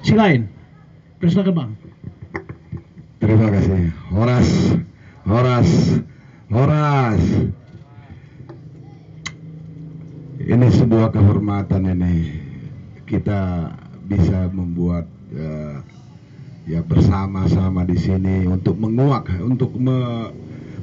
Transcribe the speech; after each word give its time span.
si 0.00 0.14
lain. 0.16 0.48
Persilakan 1.20 1.52
bang. 1.52 1.70
Terima 3.20 3.48
kasih. 3.52 3.92
Horas, 4.12 4.48
Horas, 5.28 5.70
Horas. 6.48 7.22
Ini 10.46 10.66
sebuah 10.72 11.12
kehormatan 11.12 11.90
ini. 11.92 12.16
Kita 13.06 13.72
bisa 14.06 14.46
membuat 14.50 15.06
uh, 15.34 15.82
ya 16.66 16.82
bersama-sama 16.82 17.82
di 17.86 17.98
sini 17.98 18.46
untuk 18.46 18.78
menguak, 18.78 19.30
untuk 19.42 19.74
me, 19.74 20.30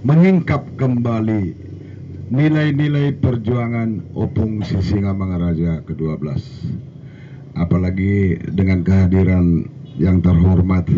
menyingkap 0.04 0.68
kembali 0.75 1.55
nilai-nilai 2.34 3.14
perjuangan 3.20 4.16
Opung 4.16 4.64
Sisingamangaraja 4.64 5.86
ke-12. 5.86 6.39
Apalagi 7.54 8.38
dengan 8.49 8.81
kehadiran 8.81 9.69
yang 10.01 10.19
terhormat 10.25 10.89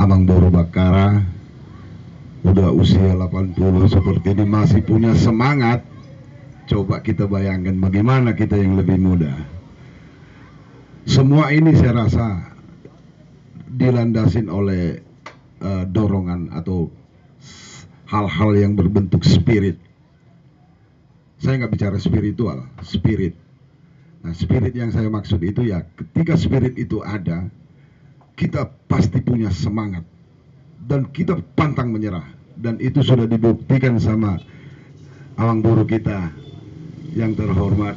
Amang 0.00 0.24
Boru 0.24 0.48
Bakara 0.48 1.20
udah 2.46 2.70
usia 2.72 3.12
80 3.12 3.56
seperti 3.90 4.32
ini 4.32 4.44
masih 4.46 4.80
punya 4.86 5.12
semangat 5.18 5.82
coba 6.70 7.02
kita 7.02 7.26
bayangkan 7.26 7.74
bagaimana 7.82 8.38
kita 8.38 8.54
yang 8.54 8.78
lebih 8.78 9.02
muda 9.02 9.34
semua 11.06 11.50
ini 11.54 11.74
saya 11.74 12.06
rasa 12.06 12.26
dilandasin 13.70 14.50
oleh 14.50 14.98
uh, 15.62 15.84
dorongan 15.86 16.50
atau 16.50 16.90
hal-hal 18.10 18.50
yang 18.58 18.72
berbentuk 18.74 19.22
spirit. 19.22 19.78
Saya 21.38 21.62
nggak 21.62 21.72
bicara 21.78 21.96
spiritual, 22.02 22.66
spirit. 22.82 23.38
Nah, 24.26 24.34
spirit 24.34 24.74
yang 24.74 24.90
saya 24.90 25.06
maksud 25.06 25.38
itu 25.38 25.70
ya, 25.70 25.86
ketika 25.94 26.34
spirit 26.34 26.74
itu 26.74 26.98
ada, 26.98 27.46
kita 28.34 28.66
pasti 28.90 29.22
punya 29.22 29.54
semangat 29.54 30.02
dan 30.82 31.06
kita 31.14 31.38
pantang 31.54 31.94
menyerah. 31.94 32.26
Dan 32.58 32.82
itu 32.82 33.06
sudah 33.06 33.30
dibuktikan 33.30 34.02
sama 34.02 34.42
awang 35.38 35.62
buru 35.62 35.86
kita 35.86 36.34
yang 37.14 37.38
terhormat 37.38 37.94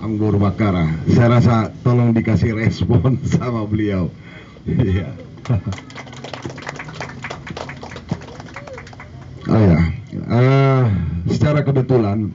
Anggur 0.00 0.40
Bakara. 0.40 0.88
Saya 1.12 1.36
rasa 1.36 1.68
tolong 1.84 2.16
dikasih 2.16 2.56
respon 2.56 3.20
sama 3.36 3.68
beliau. 3.68 4.08
Iya. 4.64 5.12
oh 9.52 9.60
ya, 9.60 9.80
uh, 10.32 10.84
secara 11.28 11.60
kebetulan 11.60 12.32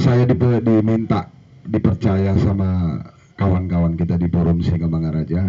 saya 0.00 0.24
diminta 0.24 1.28
dipercaya 1.68 2.32
sama 2.40 3.00
kawan-kawan 3.36 4.00
kita 4.00 4.16
di 4.16 4.32
forum 4.32 4.64
Singa 4.64 4.88
Mangaraja 4.88 5.44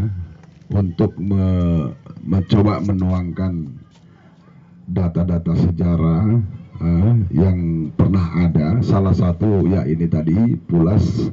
untuk 0.75 1.16
me 1.16 1.88
mencoba 2.21 2.83
menuangkan 2.83 3.66
data-data 4.91 5.55
sejarah 5.55 6.23
uh, 6.83 7.13
yang 7.31 7.89
pernah 7.95 8.27
ada. 8.43 8.83
Salah 8.83 9.16
satu 9.16 9.66
ya 9.71 9.88
ini 9.88 10.05
tadi 10.11 10.35
Pulas 10.67 11.31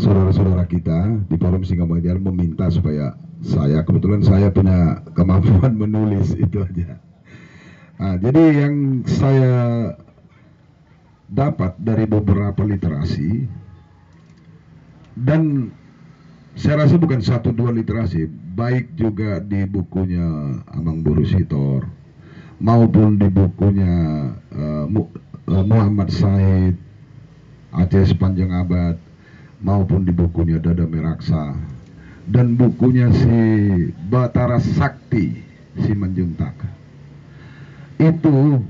saudara-saudara 0.00 0.64
kita 0.64 1.20
di 1.28 1.36
forum 1.36 1.60
Singapura 1.68 2.16
meminta 2.16 2.72
supaya 2.72 3.12
saya 3.44 3.84
kebetulan 3.84 4.24
saya 4.24 4.48
punya 4.48 5.04
kemampuan 5.12 5.76
menulis 5.84 6.32
itu 6.40 6.64
aja. 6.64 6.96
Nah, 8.00 8.18
jadi 8.18 8.66
yang 8.66 9.04
saya 9.06 9.54
dapat 11.32 11.72
dari 11.80 12.04
beberapa 12.04 12.60
literasi. 12.60 13.48
Dan 15.16 15.72
saya 16.52 16.84
rasa 16.84 17.00
bukan 17.00 17.24
satu 17.24 17.48
dua 17.52 17.72
literasi, 17.72 18.28
baik 18.52 18.92
juga 18.96 19.40
di 19.40 19.64
bukunya 19.64 20.60
Amang 20.76 21.00
Sitor 21.24 21.88
maupun 22.60 23.16
di 23.18 23.28
bukunya 23.32 24.28
uh, 24.54 24.86
Muhammad 25.48 26.12
Said 26.12 26.76
Aceh 27.72 28.12
sepanjang 28.12 28.52
abad 28.52 29.00
maupun 29.64 30.04
di 30.04 30.12
bukunya 30.12 30.60
Dada 30.60 30.84
Meraksa. 30.84 31.56
Dan 32.28 32.54
bukunya 32.54 33.08
si 33.10 33.40
Batara 34.12 34.60
Sakti 34.60 35.40
si 35.80 35.90
Manjuntak. 35.96 36.54
Itu 37.96 38.60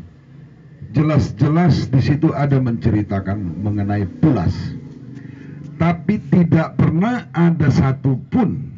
jelas-jelas 0.93 1.89
di 1.89 2.01
situ 2.01 2.31
ada 2.37 2.61
menceritakan 2.61 3.65
mengenai 3.65 4.07
pulas 4.21 4.53
tapi 5.81 6.21
tidak 6.31 6.79
pernah 6.79 7.27
ada 7.35 7.69
satupun 7.73 8.71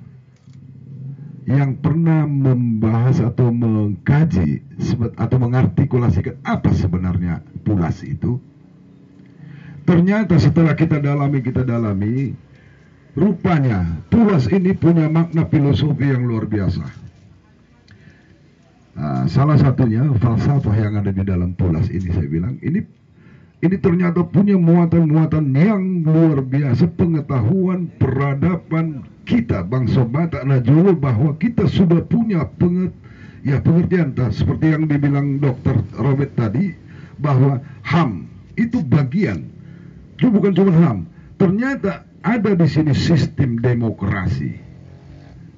yang 1.44 1.76
pernah 1.76 2.24
membahas 2.24 3.20
atau 3.20 3.52
mengkaji 3.52 4.64
atau 5.20 5.36
mengartikulasikan 5.36 6.40
apa 6.48 6.72
sebenarnya 6.72 7.44
pulas 7.68 8.00
itu 8.00 8.40
Ternyata 9.84 10.40
setelah 10.40 10.72
kita 10.72 10.96
dalami, 10.96 11.44
kita 11.44 11.60
dalami, 11.60 12.32
rupanya 13.12 14.00
puas 14.08 14.48
ini 14.48 14.72
punya 14.72 15.12
makna 15.12 15.44
filosofi 15.44 16.08
yang 16.08 16.24
luar 16.24 16.48
biasa. 16.48 17.03
Nah, 18.94 19.26
salah 19.26 19.58
satunya 19.58 20.06
falsafah 20.22 20.74
yang 20.78 20.94
ada 21.02 21.10
di 21.10 21.26
dalam 21.26 21.50
pulas 21.58 21.90
ini 21.90 22.14
saya 22.14 22.30
bilang, 22.30 22.62
ini 22.62 22.78
ini 23.64 23.76
ternyata 23.80 24.22
punya 24.22 24.54
muatan-muatan 24.54 25.50
yang 25.56 26.06
luar 26.06 26.44
biasa 26.44 26.84
pengetahuan 26.94 27.90
peradaban 27.98 29.02
kita 29.24 29.64
bangsa 29.64 30.04
Batak 30.04 30.44
Najulu 30.46 30.94
bahwa 30.94 31.34
kita 31.40 31.66
sudah 31.66 32.04
punya 32.06 32.44
penget, 32.60 32.92
ya 33.42 33.58
pengertian 33.64 34.14
seperti 34.30 34.76
yang 34.78 34.84
dibilang 34.86 35.42
dokter 35.42 35.74
Robert 35.96 36.36
tadi 36.38 36.76
bahwa 37.18 37.58
HAM 37.82 38.30
itu 38.54 38.84
bagian 38.84 39.48
itu 40.20 40.30
bukan 40.30 40.54
cuma 40.54 40.72
HAM. 40.72 40.98
Ternyata 41.36 42.06
ada 42.22 42.54
di 42.54 42.66
sini 42.70 42.94
sistem 42.94 43.58
demokrasi. 43.58 44.63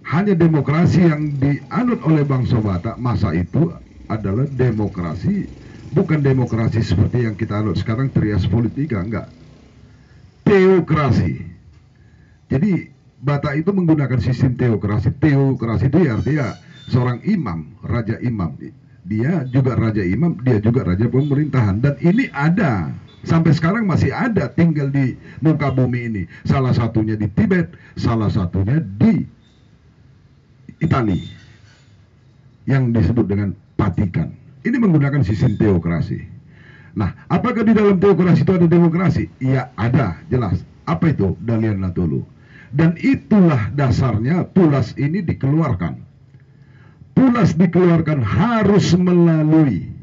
Hanya 0.07 0.39
demokrasi 0.39 1.03
yang 1.03 1.35
dianut 1.43 1.99
oleh 2.07 2.23
bangsa 2.23 2.63
Batak 2.63 2.95
masa 3.03 3.35
itu 3.35 3.75
adalah 4.07 4.47
demokrasi 4.55 5.51
bukan 5.91 6.23
demokrasi 6.23 6.79
seperti 6.79 7.27
yang 7.27 7.35
kita 7.35 7.59
anut 7.59 7.75
sekarang 7.75 8.15
trias 8.15 8.47
politika 8.47 9.03
enggak. 9.03 9.27
Teokrasi. 10.47 11.43
Jadi 12.47 12.95
Batak 13.19 13.67
itu 13.67 13.75
menggunakan 13.75 14.23
sistem 14.23 14.55
teokrasi. 14.55 15.11
Teokrasi 15.19 15.91
itu 15.91 15.99
ya 15.99 16.15
artinya 16.15 16.55
seorang 16.87 17.19
imam 17.27 17.75
raja 17.83 18.15
imam. 18.23 18.55
Dia 19.03 19.43
juga 19.51 19.75
raja 19.75 20.07
imam 20.07 20.39
dia 20.47 20.63
juga 20.63 20.87
raja 20.87 21.11
pemerintahan. 21.11 21.83
Dan 21.83 21.99
ini 21.99 22.31
ada. 22.31 22.95
Sampai 23.27 23.59
sekarang 23.59 23.91
masih 23.91 24.15
ada 24.15 24.47
tinggal 24.55 24.87
di 24.95 25.19
muka 25.43 25.75
bumi 25.75 26.15
ini. 26.15 26.23
Salah 26.47 26.71
satunya 26.71 27.19
di 27.19 27.27
Tibet, 27.27 27.75
salah 27.99 28.31
satunya 28.31 28.79
di 28.79 29.27
Italia 30.81 31.21
yang 32.67 32.91
disebut 32.91 33.27
dengan 33.27 33.55
Vatikan. 33.77 34.33
Ini 34.67 34.77
menggunakan 34.81 35.23
sistem 35.23 35.55
teokrasi. 35.61 36.27
Nah, 36.97 37.13
apakah 37.29 37.63
di 37.63 37.77
dalam 37.77 38.01
teokrasi 38.01 38.43
itu 38.43 38.53
ada 38.57 38.67
demokrasi? 38.67 39.29
Iya, 39.39 39.71
ada, 39.77 40.19
jelas. 40.33 40.65
Apa 40.89 41.13
itu? 41.13 41.37
Dalian 41.45 41.85
Natulu. 41.85 42.25
Dan 42.73 42.99
itulah 42.99 43.71
dasarnya 43.77 44.49
Pulas 44.51 44.97
ini 44.99 45.23
dikeluarkan. 45.23 46.03
Pulas 47.15 47.55
dikeluarkan 47.55 48.21
harus 48.25 48.97
melalui 48.97 49.97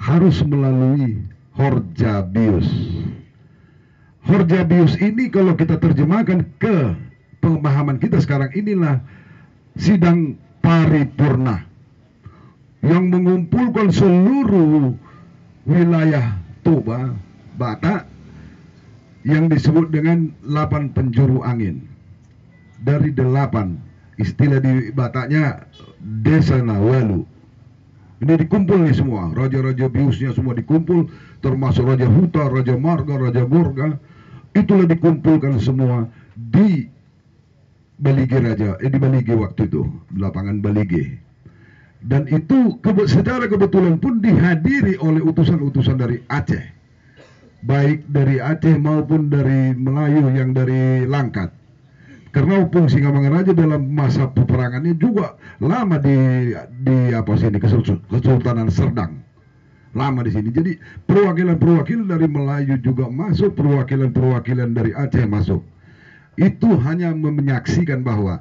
harus 0.00 0.40
melalui 0.40 1.20
Horjabius. 1.54 2.68
Horjabius 4.24 4.96
ini 4.96 5.28
kalau 5.28 5.52
kita 5.52 5.76
terjemahkan 5.76 6.48
ke 6.56 6.96
pemahaman 7.44 8.00
kita 8.00 8.16
sekarang 8.20 8.48
inilah 8.56 9.04
sidang 9.76 10.38
paripurna 10.64 11.66
yang 12.80 13.12
mengumpulkan 13.12 13.92
seluruh 13.92 14.96
wilayah 15.68 16.38
Toba, 16.64 17.12
Batak 17.60 18.08
yang 19.28 19.52
disebut 19.52 19.92
dengan 19.92 20.32
8 20.48 20.96
penjuru 20.96 21.44
angin. 21.44 21.84
Dari 22.80 23.12
delapan 23.12 23.76
istilah 24.16 24.64
di 24.64 24.88
Bataknya 24.96 25.68
Desa 26.00 26.56
Nawalu 26.64 27.28
ini 28.20 28.36
dikumpul 28.36 28.84
nih 28.84 28.92
semua, 28.92 29.32
raja-raja 29.32 29.88
biusnya 29.88 30.36
semua 30.36 30.52
dikumpul, 30.52 31.08
termasuk 31.40 31.88
Raja 31.88 32.04
Huta, 32.04 32.52
Raja 32.52 32.76
Marga, 32.76 33.16
Raja 33.16 33.48
Gorga. 33.48 33.96
Itulah 34.52 34.84
dikumpulkan 34.84 35.56
semua 35.56 36.04
di 36.36 36.84
Balige 38.00 38.40
Raja, 38.40 38.80
eh 38.80 38.88
di 38.88 38.96
Balige 38.96 39.36
waktu 39.36 39.68
itu, 39.68 39.84
lapangan 40.16 40.64
Balige. 40.64 41.20
Dan 42.00 42.24
itu 42.32 42.80
kebe 42.80 43.04
secara 43.04 43.44
kebetulan 43.44 44.00
pun 44.00 44.24
dihadiri 44.24 44.96
oleh 45.04 45.20
utusan-utusan 45.20 46.00
dari 46.00 46.16
Aceh. 46.32 46.64
Baik 47.60 48.08
dari 48.08 48.40
Aceh 48.40 48.72
maupun 48.80 49.28
dari 49.28 49.76
Melayu 49.76 50.32
yang 50.32 50.56
dari 50.56 51.04
Langkat. 51.04 51.52
Karena 52.32 52.64
Opung 52.64 52.88
Singamangaraja 52.88 53.52
dalam 53.52 53.90
masa 53.92 54.32
peperangannya 54.32 54.96
juga 54.96 55.36
lama 55.60 56.00
di 56.00 56.16
di 56.80 57.12
apa 57.12 57.36
sini 57.36 57.60
Kesultanan 58.08 58.72
Serdang. 58.72 59.20
Lama 59.92 60.24
di 60.24 60.30
sini. 60.32 60.48
Jadi 60.54 60.78
perwakilan-perwakilan 61.04 62.06
dari 62.06 62.30
Melayu 62.30 62.78
juga 62.80 63.10
masuk, 63.12 63.58
perwakilan-perwakilan 63.58 64.72
dari 64.72 64.94
Aceh 64.96 65.26
masuk. 65.26 65.60
Itu 66.40 66.80
hanya 66.80 67.12
menyaksikan 67.12 68.00
bahwa 68.00 68.40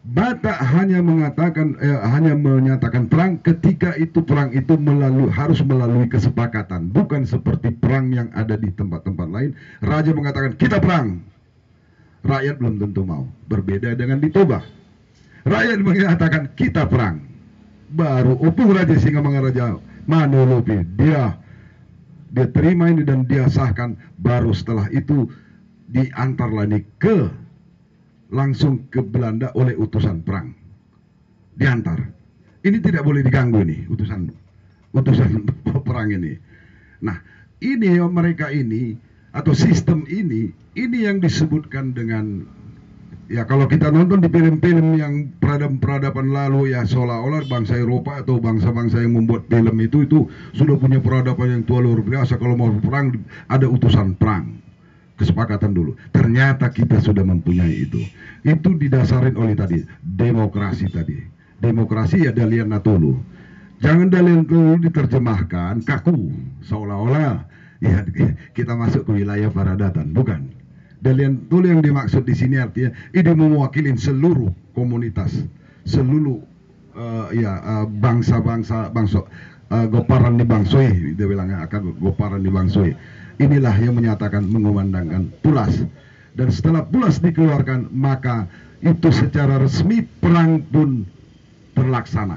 Batak 0.00 0.56
hanya 0.64 1.04
mengatakan 1.04 1.76
eh, 1.76 2.00
hanya 2.08 2.32
menyatakan 2.32 3.04
perang 3.04 3.36
ketika 3.44 3.92
itu 4.00 4.24
perang 4.24 4.48
itu 4.48 4.72
melalui 4.80 5.28
harus 5.28 5.60
melalui 5.60 6.08
kesepakatan 6.08 6.88
bukan 6.88 7.28
seperti 7.28 7.68
perang 7.76 8.08
yang 8.08 8.32
ada 8.32 8.56
di 8.56 8.72
tempat-tempat 8.72 9.28
lain 9.28 9.52
raja 9.84 10.16
mengatakan 10.16 10.56
kita 10.56 10.80
perang 10.80 11.20
rakyat 12.24 12.56
belum 12.56 12.80
tentu 12.80 13.04
mau. 13.04 13.28
Berbeda 13.48 13.92
dengan 13.92 14.24
di 14.24 14.32
Toba. 14.32 14.64
Rakyat 15.44 15.78
mengatakan 15.84 16.42
kita 16.56 16.88
perang. 16.88 17.20
Baru 17.90 18.38
Opung 18.40 18.70
Raja 18.70 18.94
Singa 18.94 19.18
Mangaraja 19.18 19.74
Manolopi 20.06 20.78
dia 20.94 21.34
dia 22.30 22.46
terima 22.54 22.86
ini 22.86 23.02
dan 23.02 23.26
dia 23.26 23.50
sahkan 23.50 23.98
baru 24.22 24.54
setelah 24.54 24.86
itu 24.94 25.26
diantar 25.90 26.50
lagi 26.54 26.86
ke 27.02 27.26
langsung 28.30 28.86
ke 28.86 29.02
Belanda 29.02 29.50
oleh 29.58 29.74
utusan 29.74 30.22
perang. 30.22 30.54
Diantar. 31.58 31.98
Ini 32.62 32.78
tidak 32.78 33.02
boleh 33.02 33.26
diganggu 33.26 33.66
ini 33.66 33.90
utusan 33.90 34.30
utusan 34.94 35.44
perang 35.86 36.14
ini. 36.14 36.38
Nah 37.02 37.18
ini 37.58 37.98
mereka 38.06 38.54
ini 38.54 38.94
atau 39.34 39.50
sistem 39.50 40.06
ini 40.06 40.54
ini 40.78 40.98
yang 41.06 41.18
disebutkan 41.18 41.90
dengan 41.90 42.46
ya 43.26 43.46
kalau 43.46 43.66
kita 43.66 43.90
nonton 43.90 44.22
di 44.22 44.28
film-film 44.30 44.98
yang 44.98 45.14
peradaban-peradaban 45.42 46.30
lalu 46.30 46.74
ya 46.74 46.86
seolah-olah 46.86 47.46
bangsa 47.50 47.78
Eropa 47.78 48.22
atau 48.22 48.38
bangsa-bangsa 48.38 49.02
yang 49.02 49.18
membuat 49.18 49.50
film 49.50 49.74
itu 49.82 50.06
itu 50.06 50.18
sudah 50.54 50.78
punya 50.78 51.02
peradaban 51.02 51.50
yang 51.50 51.62
tua 51.66 51.82
luar 51.82 52.04
biasa. 52.04 52.38
Kalau 52.38 52.54
mau 52.54 52.70
perang 52.78 53.10
ada 53.50 53.66
utusan 53.66 54.14
perang 54.14 54.69
kesepakatan 55.20 55.76
dulu. 55.76 55.92
Ternyata 56.16 56.72
kita 56.72 56.96
sudah 57.04 57.20
mempunyai 57.20 57.84
itu. 57.84 58.00
Itu 58.40 58.72
didasarin 58.80 59.36
oleh 59.36 59.52
tadi 59.52 59.84
demokrasi 60.00 60.88
tadi. 60.88 61.20
Demokrasi 61.60 62.24
ya 62.24 62.32
dalian 62.32 62.72
natulu. 62.72 63.20
Jangan 63.84 64.08
dalian 64.08 64.48
natulu 64.48 64.80
diterjemahkan 64.80 65.84
kaku 65.84 66.32
seolah-olah 66.64 67.44
ya 67.84 68.04
kita 68.56 68.72
masuk 68.76 69.04
ke 69.04 69.20
wilayah 69.20 69.52
Paradatan, 69.52 70.16
bukan. 70.16 70.56
Dalian 71.00 71.48
Tulu 71.48 71.64
yang 71.64 71.80
dimaksud 71.80 72.28
di 72.28 72.36
sini 72.36 72.60
artinya 72.60 72.92
ini 73.16 73.32
mewakili 73.32 73.96
seluruh 73.96 74.52
komunitas, 74.76 75.32
seluruh 75.88 76.44
uh, 76.92 77.32
ya 77.32 77.56
uh, 77.64 77.86
bangsa-bangsa 77.88 78.92
bangsa 78.92 79.24
uh, 79.72 79.86
Goparan 79.88 80.36
di 80.36 80.44
Bangsoi, 80.44 81.16
dia 81.16 81.24
bilangnya 81.24 81.64
akan 81.64 81.96
Goparan 81.96 82.44
di 82.44 82.52
Bangsoi. 82.52 82.92
Inilah 83.40 83.72
yang 83.80 83.96
menyatakan 83.96 84.44
mengumandangkan 84.44 85.32
Pulas. 85.40 85.72
Dan 86.36 86.52
setelah 86.52 86.84
Pulas 86.84 87.24
dikeluarkan, 87.24 87.88
maka 87.90 88.44
itu 88.84 89.08
secara 89.08 89.56
resmi 89.56 90.04
perang 90.20 90.60
pun 90.68 91.08
terlaksana. 91.72 92.36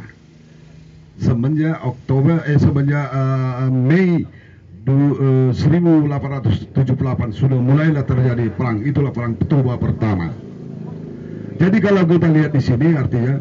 Semenjak 1.19 1.83
Oktober 1.83 2.41
eh 2.47 2.57
semenjak 2.57 3.05
uh, 3.11 3.69
Mei 3.69 4.25
1878 4.83 6.83
eh, 6.83 7.31
sudah 7.31 7.59
mulailah 7.59 8.03
terjadi 8.03 8.51
perang 8.51 8.83
itulah 8.83 9.15
perang 9.15 9.39
Toba 9.47 9.79
pertama 9.79 10.27
jadi 11.55 11.77
kalau 11.79 12.03
kita 12.03 12.27
lihat 12.27 12.51
di 12.51 12.59
sini 12.59 12.91
artinya 12.91 13.39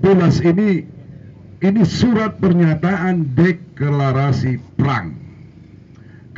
Pulas 0.00 0.40
ini 0.40 0.88
ini 1.60 1.82
surat 1.84 2.40
pernyataan 2.40 3.36
deklarasi 3.36 4.56
perang 4.80 5.27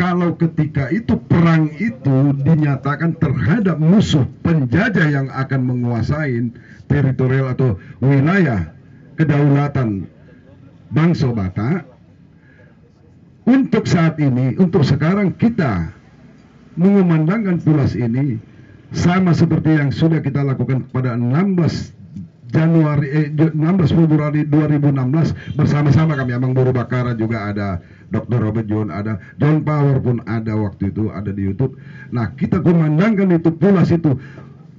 kalau 0.00 0.32
ketika 0.40 0.88
itu 0.88 1.12
perang 1.28 1.68
itu 1.76 2.32
dinyatakan 2.40 3.20
terhadap 3.20 3.76
musuh 3.76 4.24
penjajah 4.40 5.12
yang 5.12 5.28
akan 5.28 5.60
menguasai 5.60 6.40
teritorial 6.88 7.52
atau 7.52 7.76
wilayah 8.00 8.72
kedaulatan 9.20 10.08
bangsa 10.88 11.28
Batak 11.28 11.84
untuk 13.44 13.84
saat 13.84 14.16
ini, 14.16 14.56
untuk 14.56 14.88
sekarang 14.88 15.36
kita 15.36 15.92
mengumandangkan 16.80 17.60
pulas 17.60 17.92
ini 17.92 18.40
sama 18.96 19.36
seperti 19.36 19.76
yang 19.84 19.92
sudah 19.92 20.24
kita 20.24 20.40
lakukan 20.40 20.88
pada 20.88 21.12
16 21.12 21.99
Januari 22.50 23.06
eh, 23.10 23.28
16 23.30 23.54
Februari 23.94 24.42
2016 24.46 25.56
bersama-sama 25.56 26.18
kami 26.18 26.34
Abang 26.34 26.52
Buru 26.52 26.74
Bakara 26.74 27.14
juga 27.14 27.50
ada 27.50 27.78
Dr. 28.10 28.38
Robert 28.42 28.66
John 28.66 28.90
ada 28.90 29.22
John 29.38 29.62
Power 29.62 30.02
pun 30.02 30.18
ada 30.26 30.58
waktu 30.58 30.90
itu 30.90 31.08
ada 31.14 31.30
di 31.30 31.46
YouTube. 31.46 31.78
Nah, 32.10 32.34
kita 32.34 32.58
kumandangkan 32.58 33.30
itu 33.30 33.54
pulas 33.54 33.94
itu 33.94 34.18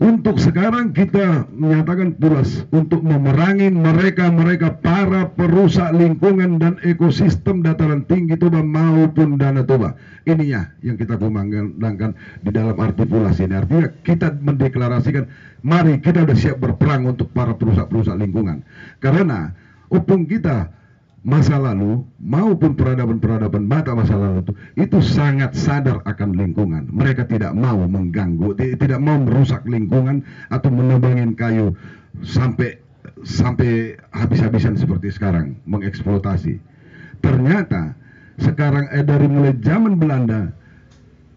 untuk 0.02 0.42
sekarang 0.42 0.98
kita 0.98 1.46
menyatakan 1.54 2.18
pulas 2.18 2.66
untuk 2.74 3.06
memerangi 3.06 3.70
mereka-mereka 3.70 4.82
para 4.82 5.30
perusak 5.30 5.94
lingkungan 5.94 6.58
dan 6.58 6.82
ekosistem 6.82 7.62
dataran 7.62 8.02
tinggi 8.10 8.34
Toba 8.34 8.66
maupun 8.66 9.38
Dana 9.38 9.62
Toba. 9.62 9.94
Ininya 10.26 10.74
yang 10.82 10.98
kita 10.98 11.22
kumandangkan 11.22 12.18
di 12.42 12.50
dalam 12.50 12.74
arti 12.82 13.06
pulas 13.06 13.38
ini. 13.46 13.54
Artinya 13.54 13.94
kita 14.02 14.34
mendeklarasikan 14.42 15.30
mari 15.62 16.02
kita 16.02 16.26
sudah 16.26 16.38
siap 16.38 16.58
berperang 16.58 17.06
untuk 17.06 17.30
para 17.30 17.54
perusak-perusak 17.54 18.18
lingkungan. 18.18 18.66
Karena 18.98 19.54
opung 19.94 20.26
kita 20.26 20.81
masa 21.22 21.62
lalu 21.62 22.02
maupun 22.18 22.74
peradaban-peradaban 22.74 23.62
mata 23.62 23.94
masa 23.94 24.18
lalu 24.18 24.42
itu 24.42 24.54
itu 24.74 24.98
sangat 25.06 25.54
sadar 25.54 26.02
akan 26.10 26.34
lingkungan. 26.34 26.90
Mereka 26.90 27.30
tidak 27.30 27.54
mau 27.54 27.78
mengganggu, 27.78 28.58
tidak 28.58 28.98
mau 28.98 29.22
merusak 29.22 29.62
lingkungan 29.70 30.26
atau 30.50 30.70
menebangin 30.74 31.38
kayu 31.38 31.78
sampai 32.26 32.82
sampai 33.22 34.02
habis-habisan 34.10 34.74
seperti 34.74 35.14
sekarang 35.14 35.62
mengeksploitasi. 35.70 36.58
Ternyata 37.22 37.94
sekarang 38.42 38.90
eh, 38.90 39.06
dari 39.06 39.30
mulai 39.30 39.54
zaman 39.62 40.02
Belanda 40.02 40.50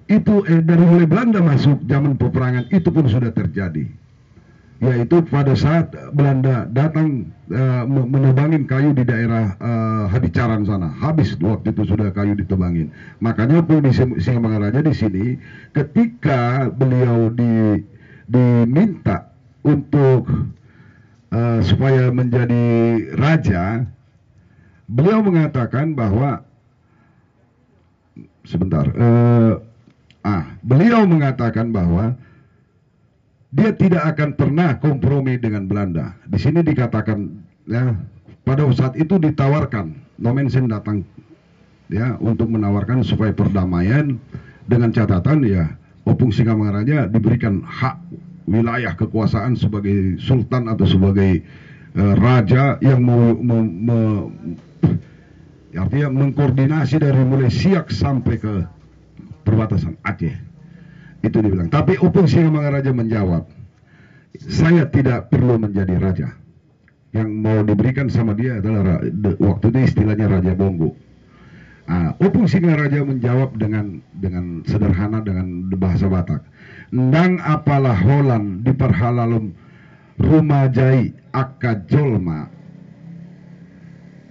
itu 0.08 0.48
eh, 0.48 0.64
dari 0.64 0.80
mulai 0.80 1.04
Belanda 1.04 1.44
masuk 1.44 1.84
zaman 1.84 2.16
peperangan 2.16 2.72
itu 2.72 2.88
pun 2.88 3.04
sudah 3.04 3.28
terjadi 3.36 3.84
yaitu 4.82 5.22
pada 5.30 5.54
saat 5.54 5.94
Belanda 6.12 6.66
datang 6.74 7.30
uh, 7.54 7.86
menebangin 7.86 8.66
kayu 8.66 8.90
di 8.90 9.06
daerah 9.06 9.54
uh, 9.62 10.04
Hadicaran 10.10 10.66
sana. 10.66 10.90
Habis 10.98 11.38
waktu 11.38 11.70
itu 11.70 11.94
sudah 11.94 12.10
kayu 12.10 12.34
ditebangin. 12.34 12.90
Makanya 13.22 13.62
pun 13.62 13.86
di 13.86 13.94
Singamangaraja 13.94 14.82
di 14.82 14.94
sini 14.94 15.26
ketika 15.72 16.68
beliau 16.74 17.30
di 17.30 17.80
diminta 18.26 19.30
untuk 19.62 20.28
uh, 21.32 21.60
supaya 21.60 22.08
menjadi 22.10 22.64
raja 23.16 23.84
beliau 24.88 25.24
mengatakan 25.24 25.96
bahwa 25.96 26.44
sebentar 28.44 28.84
uh, 28.92 29.60
ah 30.24 30.44
beliau 30.60 31.08
mengatakan 31.08 31.72
bahwa 31.72 32.16
dia 33.54 33.70
tidak 33.70 34.02
akan 34.14 34.34
pernah 34.34 34.74
kompromi 34.82 35.38
dengan 35.38 35.70
Belanda. 35.70 36.18
Di 36.26 36.42
sini 36.42 36.66
dikatakan 36.66 37.30
ya 37.70 37.94
pada 38.42 38.66
saat 38.74 38.98
itu 38.98 39.16
ditawarkan 39.16 40.02
Nomensen 40.18 40.66
datang 40.70 41.06
ya 41.90 42.18
untuk 42.18 42.50
menawarkan 42.50 43.06
supaya 43.06 43.30
perdamaian 43.30 44.18
dengan 44.66 44.90
catatan 44.90 45.46
ya 45.46 45.70
Opung 46.06 46.34
Singamangaraja 46.34 47.10
diberikan 47.10 47.62
hak 47.62 47.98
wilayah 48.46 48.92
kekuasaan 48.94 49.56
sebagai 49.56 50.20
sultan 50.20 50.68
atau 50.68 50.84
sebagai 50.84 51.40
uh, 51.96 52.14
raja 52.18 52.76
yang 52.84 53.00
mau 53.00 53.32
me, 53.32 53.58
me, 53.64 53.98
ya, 55.72 55.82
artinya 55.88 56.12
mengkoordinasi 56.12 57.00
dari 57.00 57.22
mulai 57.24 57.48
Siak 57.48 57.88
sampai 57.88 58.34
ke 58.36 58.54
perbatasan 59.42 59.96
Aceh 60.04 60.53
itu 61.24 61.40
dibilang. 61.40 61.72
Tapi 61.72 61.96
Upung 61.98 62.28
Singamangaraja 62.28 62.92
menjawab, 62.92 63.48
saya 64.36 64.84
tidak 64.92 65.32
perlu 65.32 65.56
menjadi 65.56 65.94
raja. 65.96 66.28
Yang 67.14 67.28
mau 67.30 67.62
diberikan 67.62 68.10
sama 68.10 68.34
dia 68.34 68.58
adalah 68.58 68.98
waktu 69.38 69.64
itu 69.70 69.78
istilahnya 69.86 70.26
Raja 70.26 70.50
Bongo. 70.58 70.98
Nah, 71.86 72.16
Upung 72.18 72.50
Singaraja 72.50 73.06
menjawab 73.06 73.54
dengan 73.54 74.02
dengan 74.18 74.66
sederhana 74.66 75.22
dengan 75.22 75.70
bahasa 75.78 76.10
Batak. 76.10 76.42
Nang 76.90 77.38
apalah 77.38 77.94
holan 77.94 78.66
diperhalalum 78.66 79.54
rumajai 80.18 81.14
akajolma 81.30 82.50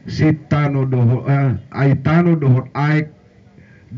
sitano 0.07 0.83
doho 0.87 1.23
eh, 1.27 1.55
aitano 1.71 2.35
dohot 2.35 2.67
aik 2.75 3.11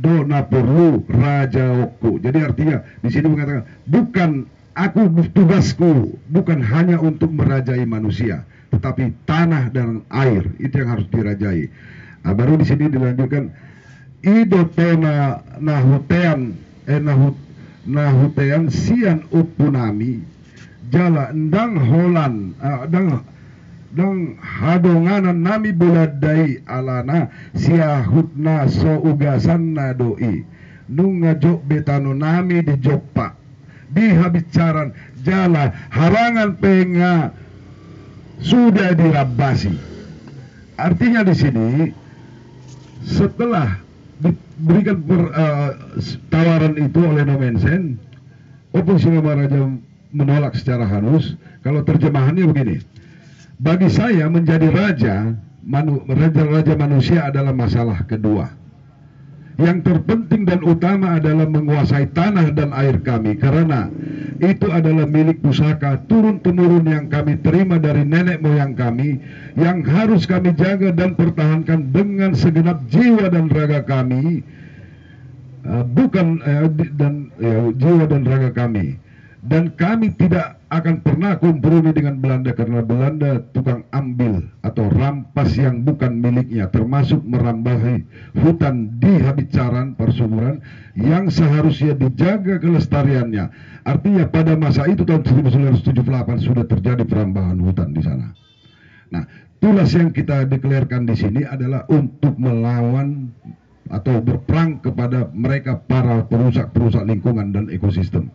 dona 0.01 0.43
perlu 0.43 1.03
raja 1.07 1.87
oku. 1.87 2.19
Jadi 2.19 2.39
artinya 2.43 2.83
di 2.99 3.09
sini 3.11 3.27
mengatakan 3.31 3.63
bukan 3.87 4.29
aku 4.75 5.07
tugasku 5.31 6.19
bukan 6.29 6.59
hanya 6.59 6.99
untuk 6.99 7.31
merajai 7.31 7.87
manusia, 7.87 8.43
tetapi 8.75 9.15
tanah 9.23 9.71
dan 9.71 10.03
air 10.11 10.43
itu 10.59 10.75
yang 10.75 10.99
harus 10.99 11.07
dirajai. 11.07 11.71
Nah, 12.25 12.33
baru 12.33 12.57
di 12.59 12.65
sini 12.65 12.89
dilanjutkan 12.89 13.53
idotena 14.25 15.45
nahutean 15.61 16.57
eh 16.89 17.01
nahut 17.01 17.37
nahutean 17.85 18.73
sian 18.73 19.21
upunami 19.29 20.25
jala 20.89 21.29
ndang 21.33 21.77
holan 21.77 22.57
dang 22.89 23.21
dang 23.95 24.35
hadonganan 24.43 25.39
nami 25.39 25.71
buladai 25.71 26.59
alana 26.67 27.31
siahutna 27.55 28.67
so 28.67 28.99
ugasanna 29.01 29.95
doi. 29.95 30.43
Nunga 30.91 31.33
jok 31.39 31.65
betano 31.65 32.13
nami 32.13 32.61
di 32.61 32.75
jokpa. 32.77 33.33
Di 33.89 34.11
habicaran 34.11 34.93
jala 35.23 35.71
harangan 35.89 36.59
penga 36.59 37.31
sudah 38.43 38.93
dirabasi. 38.93 39.73
Artinya 40.75 41.23
di 41.23 41.33
sini 41.33 41.67
setelah 43.07 43.79
diberikan 44.19 44.99
per, 45.03 45.21
uh, 45.31 45.71
tawaran 46.27 46.75
itu 46.75 46.99
oleh 46.99 47.23
Nomensen 47.23 47.95
Opung 48.75 48.99
Raja 48.99 49.71
menolak 50.11 50.55
secara 50.59 50.83
halus 50.83 51.39
kalau 51.63 51.83
terjemahannya 51.83 52.43
begini 52.51 52.75
bagi 53.59 53.87
saya 53.87 54.27
menjadi 54.27 54.67
raja 54.71 55.15
manu, 55.63 56.03
raja 56.07 56.43
raja 56.43 56.73
manusia 56.75 57.19
adalah 57.27 57.55
masalah 57.55 58.03
kedua. 58.03 58.51
Yang 59.55 59.87
terpenting 59.87 60.43
dan 60.43 60.67
utama 60.67 61.15
adalah 61.15 61.47
menguasai 61.47 62.11
tanah 62.11 62.51
dan 62.51 62.75
air 62.75 62.99
kami 62.99 63.39
karena 63.39 63.87
itu 64.43 64.67
adalah 64.67 65.07
milik 65.07 65.39
pusaka 65.39 66.03
turun 66.11 66.43
temurun 66.43 66.83
yang 66.83 67.07
kami 67.07 67.39
terima 67.39 67.79
dari 67.79 68.03
nenek 68.03 68.43
moyang 68.43 68.75
kami 68.75 69.15
yang 69.55 69.79
harus 69.87 70.27
kami 70.27 70.51
jaga 70.59 70.91
dan 70.91 71.15
pertahankan 71.15 71.87
dengan 71.95 72.35
segenap 72.35 72.83
jiwa 72.91 73.31
dan 73.31 73.47
raga 73.47 73.79
kami. 73.87 74.43
Uh, 75.65 75.81
bukan 75.87 76.43
uh, 76.43 76.67
dan 76.99 77.31
uh, 77.39 77.71
jiwa 77.79 78.05
dan 78.11 78.27
raga 78.27 78.51
kami 78.51 78.99
dan 79.45 79.77
kami 79.77 80.09
tidak 80.17 80.57
akan 80.73 81.05
pernah 81.05 81.37
kompromi 81.37 81.93
dengan 81.93 82.17
Belanda 82.17 82.49
karena 82.57 82.81
Belanda 82.81 83.45
tukang 83.53 83.85
ambil 83.93 84.41
atau 84.65 84.89
rampas 84.89 85.53
yang 85.53 85.85
bukan 85.85 86.17
miliknya 86.17 86.65
termasuk 86.73 87.21
merambahi 87.21 88.01
hutan 88.41 88.97
di 88.97 89.21
habicaran 89.21 89.93
persuburan 89.93 90.65
yang 90.97 91.29
seharusnya 91.29 91.93
dijaga 91.93 92.57
kelestariannya. 92.57 93.53
Artinya 93.85 94.25
pada 94.33 94.57
masa 94.57 94.89
itu 94.89 95.05
tahun 95.05 95.21
1978 95.53 95.93
sudah 96.41 96.65
terjadi 96.65 97.05
perambahan 97.05 97.61
hutan 97.61 97.93
di 97.93 98.01
sana. 98.01 98.33
Nah 99.13 99.29
tulas 99.61 99.93
yang 99.93 100.09
kita 100.09 100.49
deklarkan 100.49 101.05
di 101.05 101.13
sini 101.13 101.41
adalah 101.45 101.85
untuk 101.93 102.33
melawan 102.41 103.29
atau 103.93 104.17
berperang 104.25 104.81
kepada 104.81 105.29
mereka 105.29 105.77
para 105.77 106.25
perusak-perusak 106.25 107.05
lingkungan 107.05 107.53
dan 107.53 107.69
ekosistem 107.69 108.33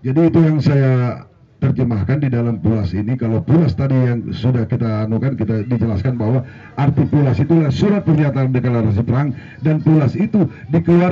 jadi 0.00 0.20
itu 0.32 0.38
yang 0.40 0.58
saya 0.64 1.28
terjemahkan 1.60 2.24
di 2.24 2.28
dalam 2.32 2.56
pulas 2.58 2.90
ini. 2.96 3.14
Kalau 3.20 3.44
pulas 3.44 3.76
tadi 3.76 3.92
yang 3.92 4.32
sudah 4.32 4.64
kita 4.64 5.04
anukan, 5.06 5.36
kita 5.36 5.68
dijelaskan 5.68 6.16
bahwa 6.16 6.42
arti 6.80 7.04
pulas 7.06 7.36
itu 7.36 7.52
adalah 7.52 7.72
surat 7.72 8.02
pernyataan 8.02 8.50
deklarasi 8.50 9.04
perang 9.04 9.36
dan 9.60 9.84
pulas 9.84 10.16
itu 10.16 10.48
dikeluarkan 10.72 11.08